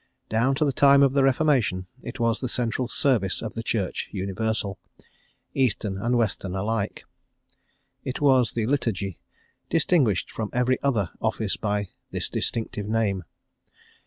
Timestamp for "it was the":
2.01-2.47, 8.03-8.65